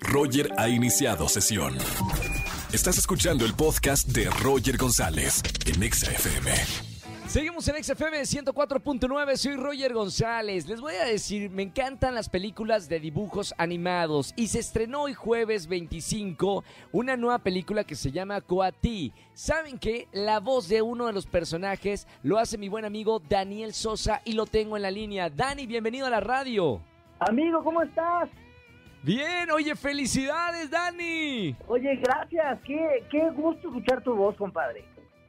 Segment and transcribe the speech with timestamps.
[0.00, 1.76] Roger ha iniciado sesión.
[2.72, 6.50] Estás escuchando el podcast de Roger González en Exa FM.
[7.26, 10.66] Seguimos en XFM 104.9, soy Roger González.
[10.66, 15.12] Les voy a decir, me encantan las películas de dibujos animados y se estrenó hoy
[15.12, 19.12] jueves 25 una nueva película que se llama Coati.
[19.34, 20.08] ¿Saben qué?
[20.12, 24.32] La voz de uno de los personajes lo hace mi buen amigo Daniel Sosa y
[24.32, 25.28] lo tengo en la línea.
[25.28, 26.80] Dani, bienvenido a la radio.
[27.20, 28.30] Amigo, ¿cómo estás?
[29.02, 31.56] Bien, oye, felicidades, Dani.
[31.66, 32.60] Oye, gracias.
[32.64, 34.84] Qué, qué gusto escuchar tu voz, compadre.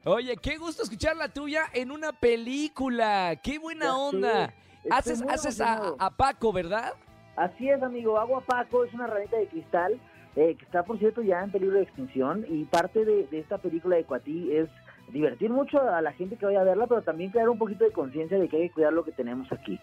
[0.05, 3.35] Oye, qué gusto escuchar la tuya en una película.
[3.43, 4.53] Qué buena Ya onda.
[4.89, 6.93] Haces, haces a, a Paco, ¿verdad?
[7.35, 8.17] Así es, amigo.
[8.17, 9.99] Agua Paco es una ranita de cristal
[10.35, 12.45] eh, que está, por cierto, ya en peligro de extinción.
[12.49, 14.69] Y parte de, de esta película de Coatí es
[15.09, 17.91] divertir mucho a la gente que vaya a verla, pero también crear un poquito de
[17.91, 19.79] conciencia de que hay que cuidar lo que tenemos aquí.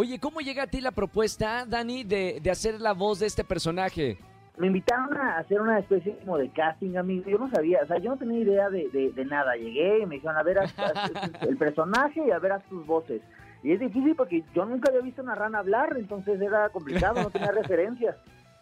[0.00, 3.42] Oye, ¿cómo llega a ti la propuesta, Dani, de, de hacer la voz de este
[3.42, 4.16] personaje?
[4.56, 7.28] Me invitaron a hacer una especie como de casting, amigo.
[7.28, 9.56] Yo no sabía, o sea, yo no tenía idea de, de- de nada.
[9.56, 11.10] Llegué y me dijeron, a ver, haz- haz
[11.42, 13.22] el personaje y a ver, haz tus voces.
[13.64, 17.30] Y es difícil porque yo nunca había visto una rana hablar, entonces era complicado, no
[17.30, 18.14] tenía referencias.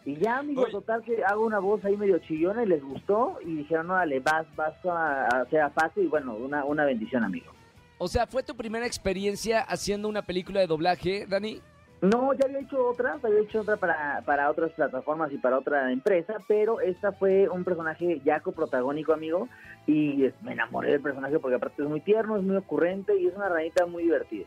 [0.05, 0.71] Y ya, amigo, Oye.
[0.71, 4.19] total que hago una voz ahí medio chillona y les gustó y dijeron, no, dale,
[4.21, 7.51] vas, vas a, hacer a Paco y bueno, una, una bendición, amigo.
[7.97, 11.61] O sea, ¿fue tu primera experiencia haciendo una película de doblaje, Dani?
[11.99, 15.91] No, ya había hecho otras, había hecho otra para, para otras plataformas y para otra
[15.91, 19.49] empresa, pero esta fue un personaje ya coprotagónico, amigo,
[19.87, 23.33] y me enamoré del personaje porque aparte es muy tierno, es muy ocurrente y es
[23.35, 24.45] una ranita muy divertida.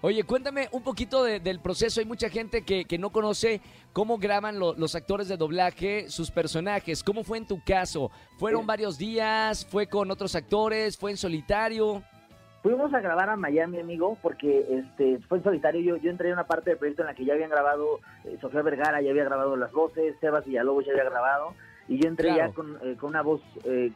[0.00, 1.98] Oye, cuéntame un poquito de- del proceso.
[1.98, 3.60] Hay mucha gente que, que no conoce
[3.92, 7.02] cómo graban lo- los actores de doblaje sus personajes.
[7.02, 8.12] ¿Cómo fue en tu caso?
[8.38, 8.66] ¿Fueron Sí.
[8.68, 9.66] varios días?
[9.66, 10.96] ¿Fue con otros actores?
[10.96, 12.04] ¿Fue en solitario?
[12.62, 15.80] Fuimos a grabar a Miami, amigo, porque este fue en solitario.
[15.80, 18.36] Yo, yo entré en una parte del proyecto en la que ya habían grabado, eh,
[18.40, 21.54] Sofía Vergara ya había grabado las voces, Sebas Villalobos ya había grabado,
[21.86, 22.48] y yo entré Claro.
[22.50, 23.92] ya con, eh, con una voz, eh,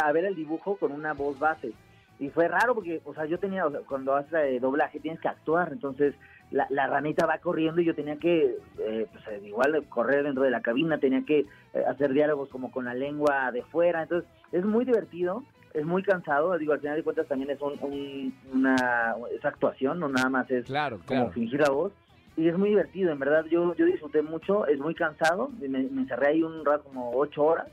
[0.00, 1.72] a ver el dibujo con una voz base.
[2.20, 5.20] Y fue raro porque, o sea, yo tenía, o sea, cuando haces eh, doblaje tienes
[5.20, 6.14] que actuar, entonces
[6.52, 10.44] la, la ranita va corriendo y yo tenía que, eh, pues eh, igual correr dentro
[10.44, 14.30] de la cabina, tenía que eh, hacer diálogos como con la lengua de fuera, entonces
[14.52, 15.42] es muy divertido
[15.74, 19.98] es muy cansado, digo, al final de cuentas también es un, un- una es actuación,
[20.00, 21.32] no nada más es Claro, como claro.
[21.32, 21.92] fingir la voz.
[22.36, 25.80] Y es muy divertido, en verdad, yo, yo disfruté mucho, es muy cansado, me, me
[26.02, 27.68] encerré ahí un rato como ocho horas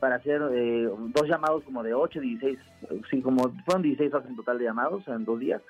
[0.00, 2.58] para hacer eh, dos llamados como de ocho, 16,
[2.90, 5.60] eh, sí, como fueron 16 horas en total de llamados en dos días.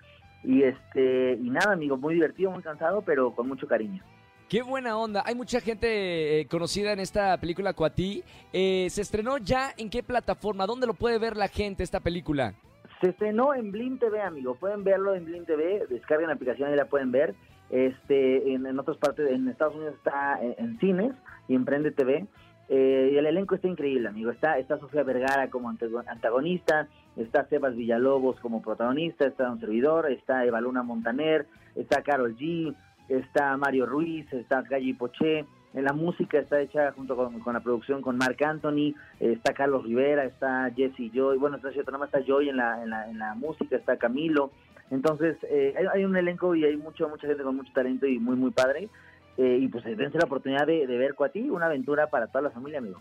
[0.44, 4.02] Y este y nada, amigo, muy divertido, muy cansado, pero con mucho cariño.
[4.50, 5.22] Qué buena onda.
[5.24, 8.24] Hay mucha gente eh, conocida en esta película Coatí.
[8.52, 10.66] Eh, ¿Se estrenó ya en qué plataforma?
[10.66, 12.54] ¿Dónde lo puede ver la gente esta película?
[13.00, 14.56] Se estrenó en Blim TV, amigo.
[14.56, 17.36] Pueden verlo en Blim TV, descarguen la aplicación y la pueden ver.
[17.70, 21.12] Este, en, otras partes, en Estados Unidos está en, cines
[21.46, 22.26] y en Prende TV.
[22.68, 24.32] Eh, y el elenco está increíble, amigo.
[24.32, 30.10] Está, está Sofía Vergara como antago- antagonista, está Sebas Villalobos como protagonista, está un servidor,
[30.10, 31.46] está Eva Luna Montaner,
[31.76, 32.74] está Carol G,
[33.10, 35.44] está Mario Ruiz, está Galli Poché.
[35.72, 39.84] En la música está hecha junto con, con la producción con Marc Anthony, está Carlos
[39.84, 43.08] Rivera, está Jesse Joy, bueno, está cierto, nada más está Joy en la, en la,
[43.08, 44.50] en la música, está Camilo.
[44.90, 48.18] Entonces, eh, hay, hay un elenco y hay mucho, mucha gente con mucho talento y
[48.18, 48.88] muy, muy padre.
[49.38, 52.50] Eh, y pues dense la oportunidad de, de ver Coatí, una aventura para toda la
[52.50, 53.00] familia, amigo.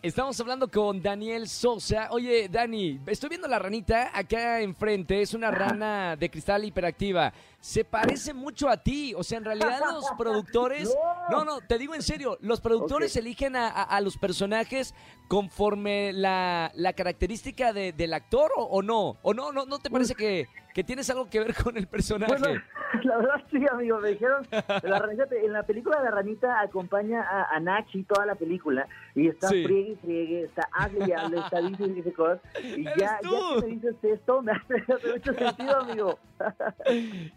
[0.00, 2.06] Estamos hablando con Daniel Sosa.
[2.12, 5.20] Oye, Dani, estoy viendo la ranita acá enfrente.
[5.20, 7.32] Es una rana de cristal hiperactiva.
[7.60, 9.12] Se parece mucho a ti.
[9.16, 10.94] O sea, en realidad los productores...
[11.30, 12.38] No, no, te digo en serio.
[12.40, 14.94] Los productores eligen a, a- a los personajes
[15.26, 19.16] conforme la, la característica de- del actor o, o no.
[19.22, 22.32] ¿O no, no, no te parece que, que tienes algo que ver con el personaje?
[22.38, 22.60] Bueno,
[23.04, 27.54] la verdad sí, amigo, me dijeron, la ranita, en la película La Ranita acompaña a,
[27.56, 29.64] a Nachi toda la película y está Sí.
[29.64, 33.18] friegue y friegue, está hable y hable, está dice y dice cosas y ¡Eres ya,
[33.22, 33.30] tú!
[33.30, 34.74] ya que me dices esto, me hace,
[35.12, 36.18] mucho sentido, amigo.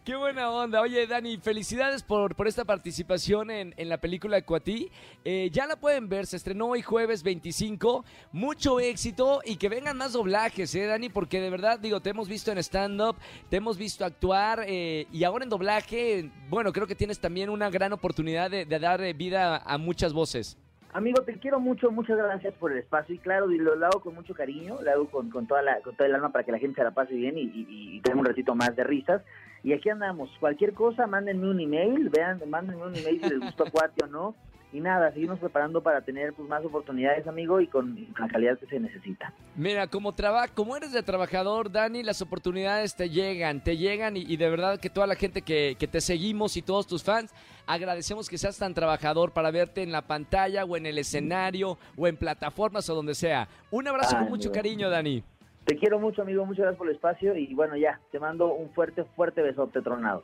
[0.05, 0.81] Qué buena onda.
[0.81, 4.91] Oye, Dani, felicidades por, por esta participación en, en la película Cuatí.
[5.25, 8.05] Eh, ya la pueden ver, se estrenó hoy jueves 25.
[8.31, 11.09] Mucho éxito y que vengan más doblajes, ¿eh, Dani?
[11.09, 13.15] Porque de verdad, digo, te hemos visto en stand-up,
[13.49, 17.69] te hemos visto actuar eh, y ahora en doblaje, bueno, creo que tienes también una
[17.69, 20.57] gran oportunidad de, de dar eh, vida a muchas voces.
[20.93, 24.01] Amigo, te quiero mucho, muchas gracias por el espacio y claro, y lo, lo hago
[24.01, 26.51] con mucho cariño, lo hago con, con, toda la, con todo el alma para que
[26.51, 29.21] la gente se la pase bien y, y, y tenga un ratito más de risas.
[29.63, 33.65] Y aquí andamos, cualquier cosa, mándenme un email, vean, mándenme un email si les gustó
[33.71, 34.35] Cuate o no.
[34.73, 38.67] Y nada, seguimos preparando para tener pues, más oportunidades, amigo, y con la calidad que
[38.67, 39.33] se necesita.
[39.55, 44.37] Mira, como, traba, como eres de trabajador, Dani, las oportunidades te llegan, te llegan y,
[44.37, 47.33] de verdad que toda la gente que, que, te seguimos y todos tus fans,
[47.67, 52.07] agradecemos que seas tan trabajador para verte en la pantalla o en el escenario o
[52.07, 53.47] en plataformas o donde sea.
[53.71, 55.23] Un abrazo con mucho cariño, Dani.
[55.65, 58.69] Te quiero mucho, amigo, muchas gracias por el espacio y bueno, ya, te mando un
[58.71, 60.23] fuerte, fuerte besote tronado.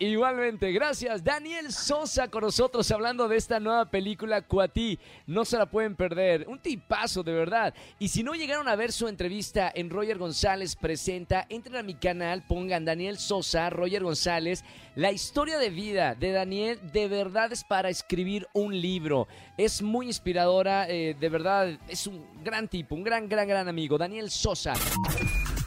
[0.00, 1.24] Igualmente, gracias.
[1.24, 4.96] Daniel Sosa con nosotros hablando de esta nueva película Cuatí.
[5.26, 6.46] No se la pueden perder.
[6.46, 7.74] Un tipazo, de verdad.
[7.98, 11.94] Y si no llegaron a ver su entrevista en Roger González Presenta, entren a mi
[11.94, 14.62] canal, pongan Daniel Sosa, Roger González.
[14.94, 19.26] La historia de vida de Daniel de verdad es para escribir un libro.
[19.56, 23.98] Es muy inspiradora, eh, de verdad, es un gran tipo, un gran, gran, gran amigo.
[23.98, 24.74] Daniel Sosa.